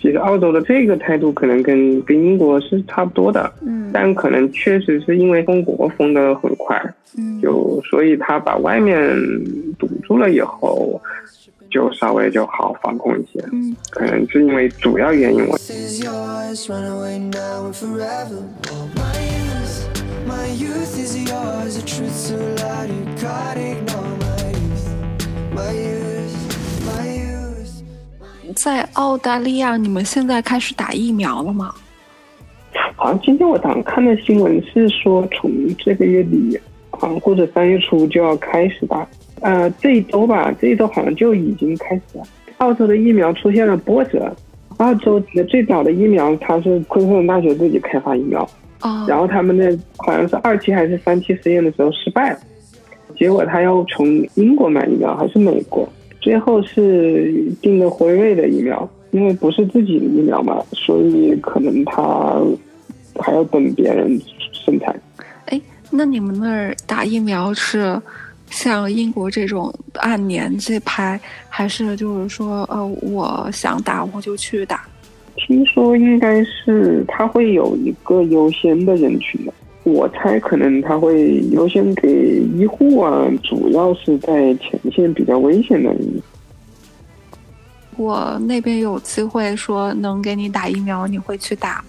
[0.00, 3.90] 其实澳洲的这个态度可能跟跟英国是差不多的，嗯。
[3.92, 6.80] 但可能确实是因为封国封的很快，
[7.18, 8.98] 嗯，就所以他把外面
[9.78, 11.00] 堵住了以后，
[11.70, 13.44] 就稍微就好防控一些。
[13.52, 13.76] 嗯。
[13.90, 15.58] 可能是因为主要原因我。
[15.58, 16.02] This
[28.54, 31.74] 在澳大利亚，你们现在开始打疫苗了吗？
[32.96, 36.58] 好像今天我早上看的新闻是说，从这个月底，
[36.90, 39.06] 好像或者三月初就要开始打。
[39.40, 42.24] 呃，这一周吧，这一周好像就已经开始了。
[42.58, 44.34] 澳洲的疫苗出现了波折。
[44.76, 48.42] 澳洲的最早的疫苗，它是昆士兰大学自己开发疫苗，
[48.80, 52.38] 哦，然后他们的好像是二期还是三期实验的时候失败了，
[53.14, 55.86] 结果他要从英国买疫苗还是美国，
[56.20, 62.40] 最后是订的辉瑞的疫苗，因为不是自己的疫苗嘛，所以可能他
[63.18, 64.20] 还要等别人
[64.52, 64.94] 生产。
[65.46, 68.00] 哎，那你们那儿打疫苗是
[68.50, 74.84] 像英国这种按年纪排，还是就是说，呃，我想打我就去打？
[75.36, 79.52] 听说应该是他会有一个优先的人群的，
[79.84, 86.22] 我猜可能他会优先给医护啊，主要是在前线比较危险的人。
[87.96, 91.84] 我那边有机会说能给你打疫苗，你会去打吗？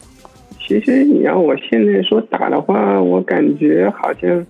[0.60, 4.46] 其实你要我现在说打的话，我感觉好像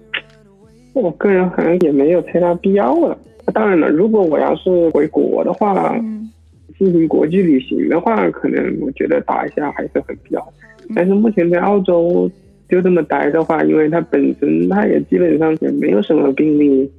[0.94, 3.18] 我个人好像也没有太大必要了。
[3.54, 6.30] 当然了，如果我要是回国的话，嗯
[6.78, 10.54] 进行国际旅行的话，可能我觉得打一下还是很必要。
[10.96, 12.30] 但是目前在澳洲
[12.72, 16.90] 就这么待的话，因为他本身他也基本上也没有什么病例。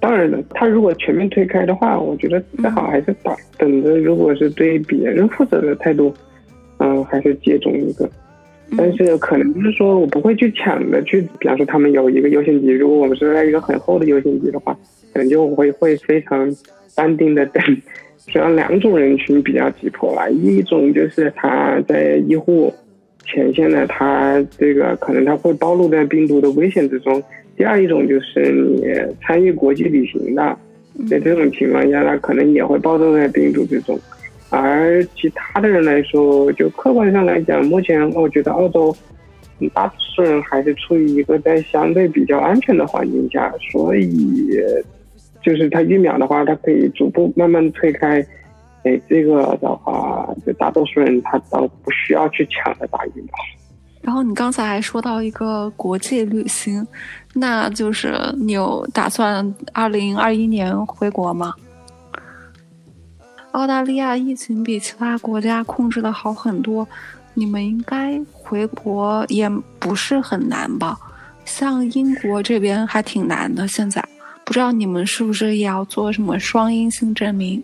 [0.00, 6.12] 当然了，他如果全面推开的话，我觉得最好还是打，等着如果是对别人负责的态度，
[6.78, 8.08] 嗯、还是接种一个。
[8.76, 14.76] 但是可能就是说我不会去抢的去，比方说他们有一个优先级，如果我们是在一个很厚的优先级的话，
[15.12, 16.50] 可能就会会非常
[16.94, 17.62] 淡定的等。
[18.28, 22.74] 主要两种人群比较急迫吧，一种就是他在医护
[23.26, 27.20] 前线呢，他这个可能他会暴露在病毒的危险之中；
[27.56, 28.84] 第二一种就是你
[29.20, 30.56] 参与国际旅行的，
[31.08, 33.98] 在这种情况下，他可能也会暴露在病毒之中。
[34.48, 38.94] 而其他的人来说，就客观上来讲，目前我觉得澳洲
[39.60, 44.48] 嗯大多数人还是处于一个在相对比较安全的环境下，所以
[45.42, 48.24] 就是它疫苗的话，它可以逐步慢慢推开。
[48.86, 53.26] 哎，这个的话，就大多数人他都不需要去抢着打疫苗。
[54.00, 56.86] 然后你刚才还说到一个国际旅行，
[57.34, 61.52] 那就是你有打算二零二一年回国吗？
[63.50, 66.86] 澳大利亚疫情比其他国家控制的好很多，
[67.34, 70.96] 你们应该回国也不是很难吧？
[71.44, 74.00] 像英国这边还挺难的，现在
[74.44, 77.60] 不知道你们是不是也要做什么双阴性证明？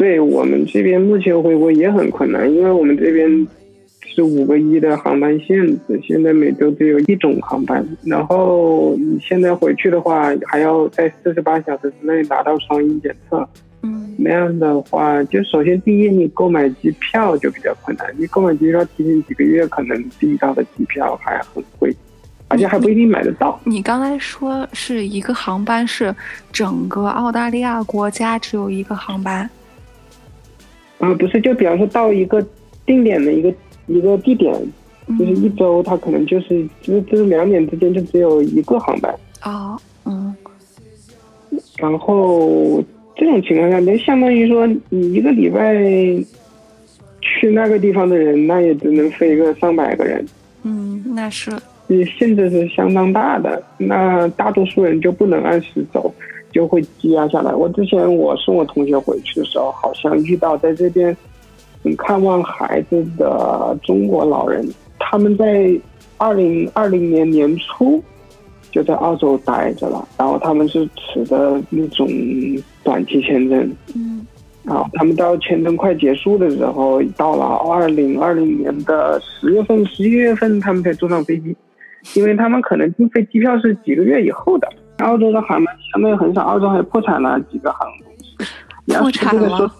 [0.00, 3.46] 对我们这边目前回国也很困难，因为我们这边
[4.00, 7.86] 是五个一的航班限制，现在每周只有一种航班。
[8.06, 13.46] 然后你现在回去的话，还要在四十八小时之内拿到双阴检测。
[13.82, 18.06] 嗯，那样的话，就首先第一，你购买机票就比较困难。
[18.16, 21.94] 你购买机票提前几个月可能订到的机票还很贵，
[22.48, 23.60] 而且还不一定买得到。
[23.64, 26.14] 你刚才说是一个航班，是
[26.50, 29.46] 整个澳大利亚国家只有一个航班。
[31.00, 32.40] 啊，不是，就比方说到一个
[32.86, 33.52] 定点的一个
[33.86, 34.54] 一个地点，
[35.18, 39.12] 就是一周，它可能就是就是就是两点之间就只有一个航班。
[39.42, 40.34] 哦，嗯，
[41.78, 42.84] 然后
[43.16, 45.74] 这种情况下，就相当于说你一个礼拜
[47.22, 50.24] 去那个地方的人，那也只能飞个上百个人。
[50.62, 51.50] 嗯，那是。
[51.86, 56.14] 你限制是相当大的，那大多数人就不能按时走。
[56.52, 57.54] 就会积压下来。
[57.54, 61.16] 我之前我送我同学回去的时候，好像遇到在这边
[61.96, 65.78] 看望孩子的中国老人，他们在
[66.18, 68.02] 二零二零年年初
[68.70, 72.06] 就在澳洲待着了，然后他们是持的那种
[72.84, 74.26] 短期签证，嗯，
[74.62, 81.56] 然后他们到签证快结束的时候，到了二零二零年的十月份、十一月份，他们才坐上飞机，
[82.14, 84.68] 因为他们可能订飞机票是几个月以后的。
[85.00, 89.00] 澳洲的航班相对很少，澳洲还破产了几个航空公司。
[89.00, 89.70] 破产了。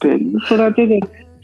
[0.00, 0.94] 对，说到这个，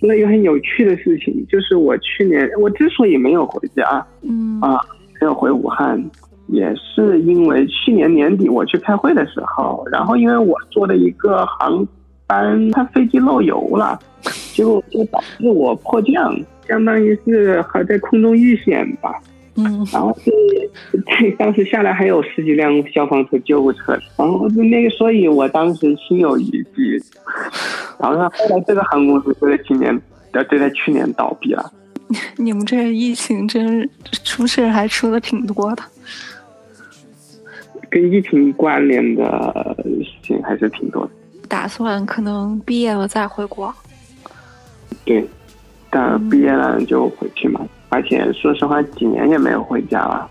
[0.01, 4.81] 说到一个很有趣的事情，就是我去年我之所以没有回家，嗯啊，
[5.21, 6.03] 没有回武汉，
[6.49, 11.87] 也是因为去年年底我去开会的时候，然后因为我坐的一个航
[12.27, 13.99] 班，它飞机漏油了，
[14.53, 16.37] 结果就导致我迫降，
[16.67, 19.13] 相当于是还在空中遇险吧。
[19.61, 20.31] 嗯，然后是，
[21.19, 27.03] 对，当时下来还有十几辆消防车、救护车，然后就那个，所以我当时心有余悸。
[27.99, 30.01] 然后呢，后来这个航空公司就在今年，
[30.31, 31.73] 呃，就在去年倒闭了。
[32.37, 33.91] 你们这疫情真
[34.23, 35.83] 出事还出的挺多的，
[37.91, 41.11] 跟疫情关联的事情还是挺多的。
[41.49, 43.75] 打算可能毕业了再回国。
[45.05, 45.27] 对，
[45.91, 47.67] 但毕业了就回去嘛。
[47.89, 50.31] 而且说实话，几年也没有回家了。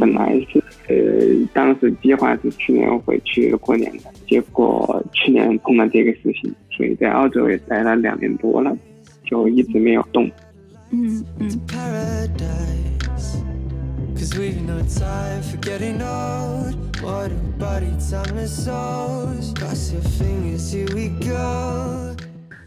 [0.00, 8.76] 本来是呃，当时计划是去年回去过年的，结果去年碰到这个事情，所以在澳洲也待了两年多了，
[9.24, 10.28] 就一直没有动。
[10.90, 11.48] 嗯嗯。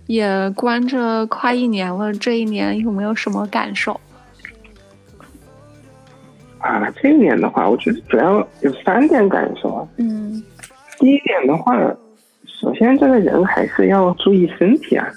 [0.05, 3.99] 也关着快一年了，这一年有没有什么感受？
[6.59, 9.87] 啊，这一年的话，我觉得主要有三点感受啊。
[9.97, 10.43] 嗯，
[10.99, 11.77] 第一点的话，
[12.45, 15.07] 首先这个人还是要注意身体啊。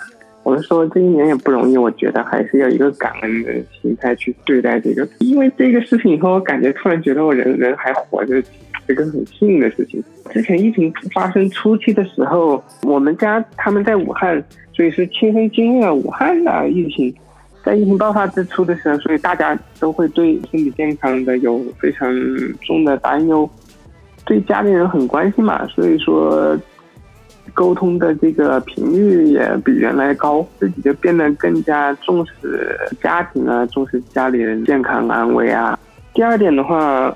[0.42, 5.06] 我们说这一年也不容易，我觉得还是要一个感恩的心态去对待这个。
[5.18, 8.42] 因为这个事情以后，我感觉突然觉得我人人还活着，
[8.88, 10.02] 一个很幸运的事情。
[10.30, 17.14] 之前疫情发生初期的时候，我们家他们在武汉，所以是亲身经历了武汉的疫情。
[17.62, 22.10] 在疫情爆发之初的时候，所以大家都会对身体健康的有非常
[22.62, 23.48] 重的担忧，
[24.24, 26.58] 对家里人很关心嘛，所以说
[27.52, 35.78] 沟通的这个频率也比原来高，自己就变得更加重视家庭啊，重视家里人健康安危啊。
[36.14, 37.14] 第二点的话，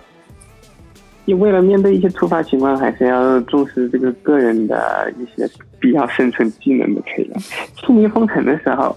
[1.24, 5.48] 你为了面对一些突发情况，还是要重视这个个人的一些
[5.80, 7.42] 必要生存技能的培养。
[7.76, 8.94] 清明封城的时候。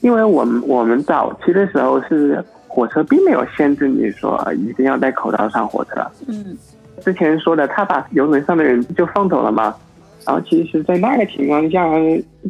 [0.00, 6.56] 因为我们我们早期的时候是火车并没有限制你说一定要戴口罩上火车，嗯，
[7.00, 9.74] 之前说的他把游轮上的人就放走了嘛，
[10.26, 11.88] 然后其实，在那个情况下，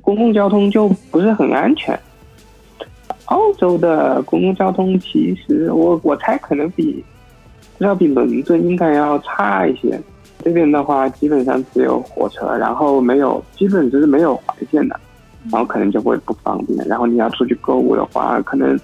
[0.02, 1.98] 公共交通就不是很安全。
[3.26, 7.04] 澳洲的公共交通其实我我猜可能比
[7.78, 10.00] 要比伦敦应该要差一些，
[10.44, 14.98] 这边的话基本上只有火车，然后没有基本就是没有环线的。
[15.50, 18.78] 然后可能就会不方便，然后你要出去购物的话，可能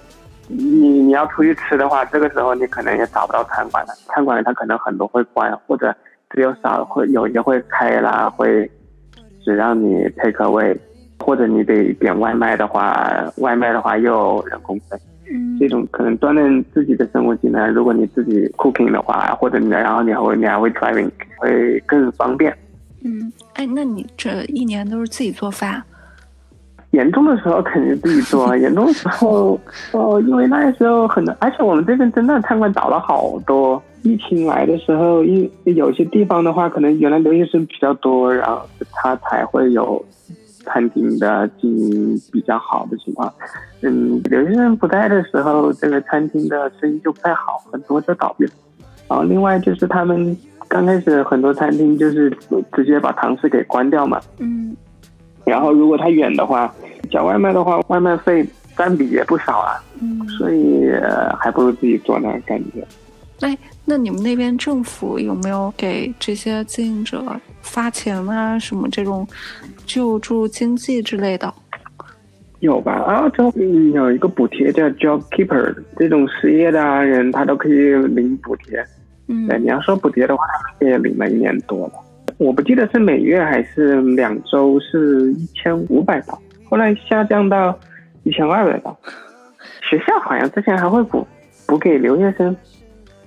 [0.49, 5.95] 你你要出去吃的话，这个时候你可能也找不到餐馆了，餐馆它可能很多会关，或者
[6.31, 8.71] 只有少会有些会开啦，会
[9.45, 10.77] 只让你 take away，
[11.19, 14.97] 或者你得点外卖的话，外卖的话又有人工费，
[15.59, 22.57] 这种可能锻炼自己的生活技能，如果你自己 cooking 的话，或者你然后你还会你还会 driving 会更方便。
[23.05, 25.83] 嗯，哎，那你这一年都是自己做饭？
[26.93, 29.59] 严重的时候肯定自己做， 严重的时候，
[29.93, 33.83] 哦，因为那时候很，而且我们这边真的餐馆倒了好多。
[34.03, 40.05] 疫情来的时候，因有些地方的话，可能原来留学生比较多，然后他才会有
[40.65, 43.33] 餐厅的经营比较好的情况。
[43.83, 48.51] 嗯，留学生不在的时候，这个餐厅的生意就不太好，很多就倒闭了。
[49.09, 50.37] 然后另外就是他们
[50.67, 52.29] 刚开始很多餐厅就是
[52.73, 54.21] 直接把堂食给关掉嘛。
[54.41, 54.77] 嗯。
[55.45, 56.73] 然后如果他远的话，
[57.11, 59.83] 叫外卖的话，外卖费占比也不少啊。
[60.01, 60.27] 嗯。
[60.29, 60.91] 所以
[61.39, 62.87] 还不如自己做呢，感觉。
[63.41, 67.25] 哎，那你们那边政府有没有给这些经营者
[67.61, 68.59] 发钱啊？
[68.59, 69.27] 什么这种
[69.85, 71.53] 救助经济之类的？
[72.61, 72.93] 有吧？
[73.09, 73.53] 澳洲
[73.93, 78.87] 有一个补贴叫 Job Keeper，这种失业的人他都可以领补贴。
[79.27, 80.45] 嗯，你要说补贴的话，
[80.81, 81.95] 也领了一年多了。
[82.43, 86.37] 我不记得是每月还是两周是一千五百刀，
[86.69, 87.79] 后来下降到
[88.25, 88.97] 一千二百刀。
[89.89, 91.27] 学校好像之前还会补
[91.67, 92.55] 补给留学生。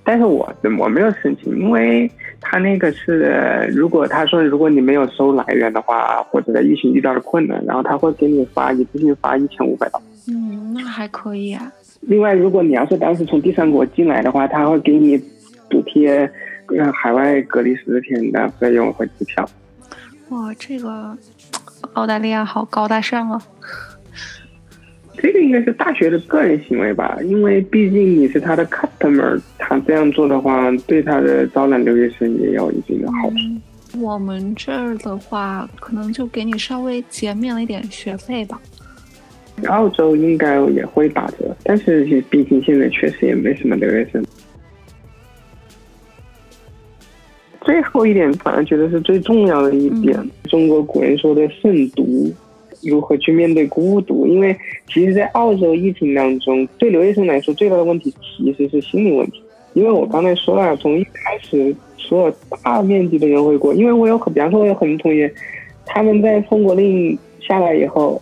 [0.08, 0.48] 但是我
[0.78, 2.08] 我没有申请，因为
[2.40, 10.00] 他那个是，如果他说如果你没有收来源的话，或者在疫情遇到了困难，然后他会给你发一次性发一千五百刀。
[10.28, 11.72] 嗯，那还可以啊。
[12.02, 15.18] 另外，如果你要是当时从第三国进来的话，他会给你
[15.72, 16.30] 补贴，
[16.70, 19.48] 呃，海外隔离十天的费用和机票。
[20.30, 21.18] 哇，这个
[21.94, 23.42] 澳大利亚好高大上啊！
[25.18, 33.38] 这个应该是大学的个人行为吧，因为毕竟你是他的 customer，他这样做的话，对他的招揽留学生也有一定的好处。
[34.02, 38.60] 我们这儿的话，可能就给你稍微减免了一点学费吧。
[39.68, 44.25] 澳洲应该也会打折，但是毕竟现在确实也没什么留学生。
[47.66, 52.32] 最后一点，反而觉得是最重要的一点，中国古人说的“慎独”。
[52.84, 54.28] 如何去面对孤独？
[54.28, 54.56] 因为
[54.88, 59.42] 其实，在澳洲疫情当中，对留学生来说最大的问题其实是心理问题。
[59.74, 65.34] 因为我刚才说了，从一开始所有大面积的人回国，因为我有很，比方说我有很多同学，
[65.84, 68.22] 他们在封国令下来以后，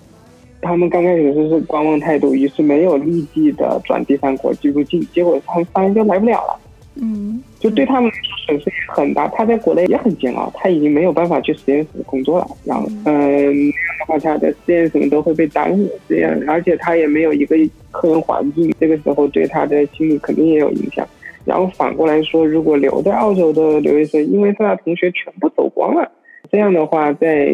[0.61, 6.59] 他们刚开始就是观望态度，于是没有立即的转第三国居住进，结果他们发现就来不了了。
[6.95, 9.25] 嗯，就对他们来说损失也很大。
[9.29, 12.47] 他在国内也很煎熬，他已经没有办法去实验室工作了。
[12.65, 15.89] 然后，嗯，那样的话，他的实验什么都会被耽误。
[16.09, 17.55] 这样，而且他也没有一个
[17.89, 21.07] 客人环境，这个时候对他的心理肯定也有影响。
[21.45, 26.11] 然后反过来说，如果留在澳洲的留学生，因为他的同学全部走光了，
[26.51, 27.47] 这样的话，在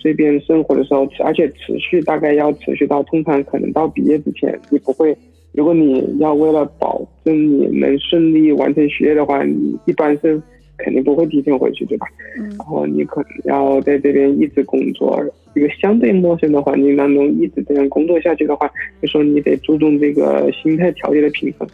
[0.00, 5.14] 这边生活的时候，而且持续大概要持续到通常可能到毕业之前，你不会。
[5.54, 10.40] 如果你要为了保证你能顺利完成学业的话，你一般是
[10.76, 12.06] 肯定不会提前回去，对吧？
[12.38, 12.48] 嗯。
[12.50, 15.24] 然后你可能要在这边一直工作，
[15.54, 18.68] 一个相对陌生的环境当中一直这样工作下去的话，
[19.00, 21.66] 就说你得注重这个心态调节的平衡。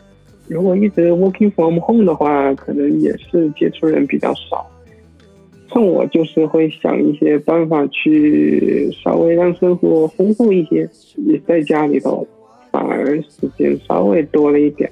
[0.46, 4.66] 如果一直 working from home 的话，可能也是接触人比较少。
[5.72, 10.86] 像我就是会想一些办法去稍微让生活丰富一些，
[11.24, 12.26] 也在家里头。
[12.70, 14.90] 反而时间稍微多了一点，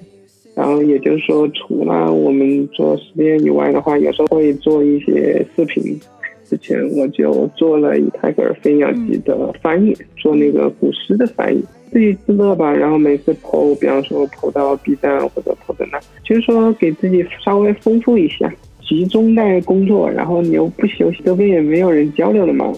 [0.54, 5.98] 然后也就是说，除了我们做实验以外的话，有时候会做一些视频。
[6.44, 11.62] 之前我就做了以泰戈尔飞鸟集的翻译，做那个古诗的翻译，
[11.92, 12.72] 自娱自乐吧。
[12.72, 18.50] 然后每次投，比方说投到 B 站或者投在那，就是说给自己稍微丰富一下，
[18.80, 22.72] 集中在工作，然后你又不休息，周边也没有人交流了嘛，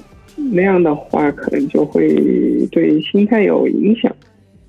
[0.52, 2.12] 那样的话可能就会
[2.72, 4.12] 对心态有影响。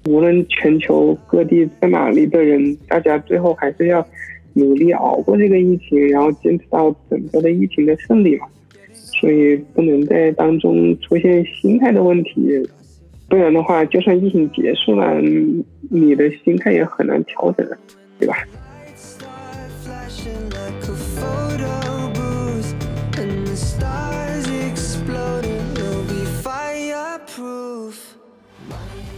[0.05, 4.05] 无论全球各地在哪里的人，大家最后还是要
[4.53, 8.47] 努力熬过这个疫情，然后坚持到整个的疫情的胜利嘛。
[8.93, 12.67] 所以不能在当中出现心态的问题，
[13.29, 15.21] 不然的话，就算疫情结束了，
[15.89, 17.67] 你的心态也很难调整，
[18.17, 18.35] 对吧？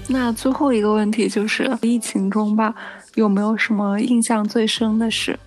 [0.10, 2.76] 那最后一个问题就是疫情中吧，
[3.16, 5.39] 有没有什么印象最深的事？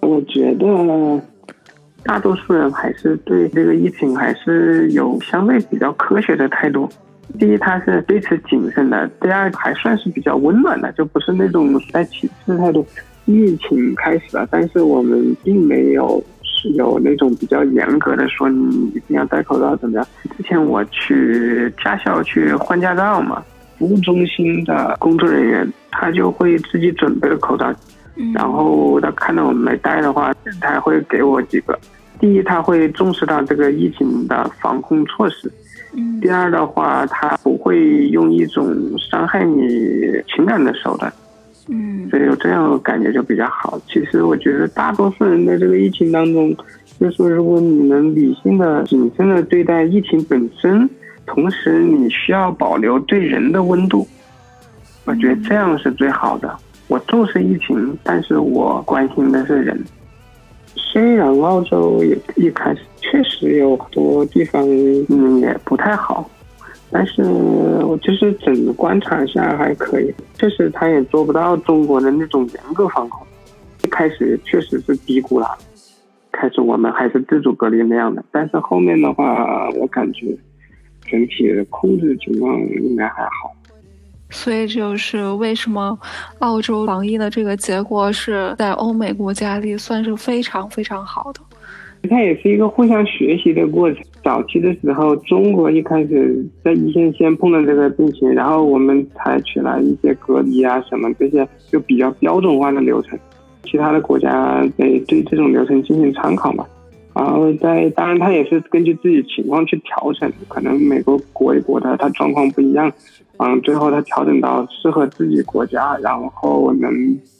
[0.00, 1.22] 我觉得
[2.02, 6.88] 大多数人还是对这个疫情还是有相对比较科学的态度。
[7.38, 12.84] 第一，他是对此谨慎的；第二，还算是比较温暖的，就不是那种带歧视的态度。
[13.26, 16.24] 疫情开始了，但是我们并没有。
[16.70, 20.06] 有那种比较严格的说，你一定要戴口罩怎么样？
[20.36, 23.42] 之前我去驾校去换驾照嘛，
[23.78, 27.74] 服务中心的工作人员他就会自己准备了口罩，
[28.34, 31.78] 然后他看到我没戴的话，他会给我几个。
[32.18, 35.50] 第一，他会重视到这个疫情的防控措施。
[35.94, 36.20] 嗯。
[36.20, 38.66] 第二的话，他不会用一种
[38.98, 39.66] 伤害你
[40.28, 41.10] 情感的手段。
[41.70, 42.08] 嗯。
[42.10, 43.80] 所以有这样感觉就比较好。
[43.88, 46.54] 其实我觉得大多数人在这个疫情当中，
[46.98, 50.88] 就说如果你能理性的、谨慎的对待疫情本身，
[51.26, 54.06] 同时你需要保留对人的温度，
[55.04, 56.54] 我觉得这样是最好的。
[56.88, 59.80] 我重视疫情，但是我关心的是人。
[60.74, 64.62] 虽然澳洲也一开始确实有很多地方
[65.08, 66.28] 嗯也不太好，
[66.90, 70.12] 但是我就是整个观察一下还可以。
[70.34, 73.26] 确实，他也做不到中国的那种严格防控。
[73.84, 75.48] 一开始确实是低估了，
[76.32, 80.36] 开始我们还是自主隔离那样的，但是后面的话，我感觉
[81.08, 83.54] 整体的控制情况应该还好。
[84.28, 85.98] 所以就是为什么
[86.38, 91.40] 澳洲防疫的这个结果是在欧美国家里算是非常非常好的。
[92.08, 94.02] 它也是一个互相学习的过程。
[94.22, 103.18] 早期的时候，中国一开始在一线先碰到这个病情，然后我们采取了一些隔离啊什么这些就比较标准化的流程，
[103.64, 106.66] 其他的国家得对这种流程进行参考嘛。
[107.14, 112.92] 然后在当然，他也是根据自己情况去调整，可能每个国一国的它状况不一样。
[113.42, 116.92] 嗯，最后他调整到适合自己国家，然后能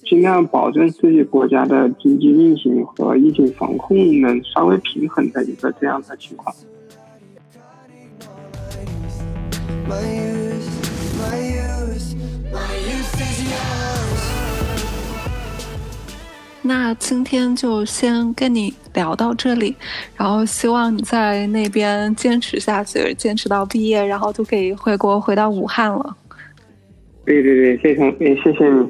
[0.02, 6.54] 尽量保证自己国家的经济运行和疫情防控能稍微平衡的一个这样的情况。
[16.62, 19.74] 那今天就先跟你聊到这里，
[20.16, 26.16] 然后希望你在那边坚持下去，坚持到毕业，然后就可以回国回到武汉了。
[27.24, 28.86] 对对对，非常也谢谢你，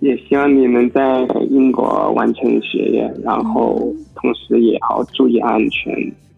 [0.00, 1.02] 也希望你能在
[1.48, 5.94] 英国完成学业，然后同时也要注意安全。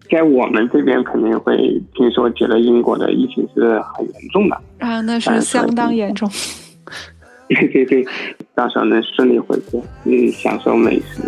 [0.08, 1.56] 在我们这边肯定会
[1.94, 6.30] 听说，觉得英国的疫情是很严重的啊，那是相当严重。
[7.49, 8.05] 对对对，
[8.55, 11.21] 到时候能顺利回国，嗯，享受美食。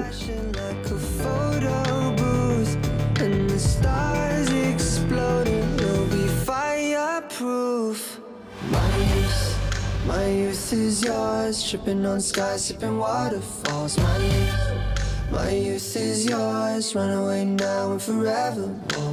[10.05, 13.97] My youth is yours, tripping on skies, sipping waterfalls.
[13.97, 18.69] My youth, my youth is yours, run away now and forever.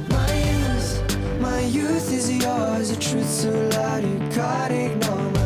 [0.09, 1.01] My youth,
[1.41, 5.44] my youth is yours, the truth so loud you can't ignore.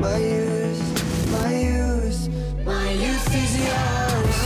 [0.00, 2.28] My youth, my youth,
[2.64, 4.38] my youth, is yours.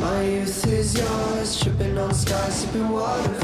[0.00, 1.60] My youth is yours.
[1.60, 3.43] Tripping on skies, sipping waterfalls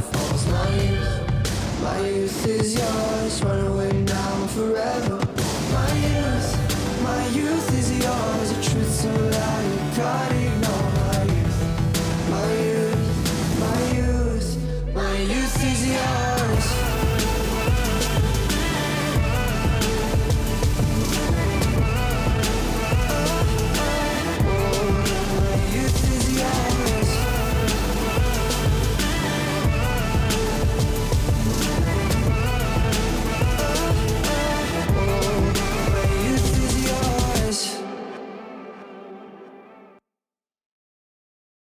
[0.77, 5.19] youth, my youth is yours, run away now forever.
[5.73, 7.70] My youth, my youth.